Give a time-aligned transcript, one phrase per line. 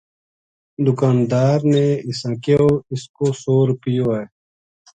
[0.85, 4.25] دُکاندار نے اِساں کہیو اِس کو سو رُپیو ہے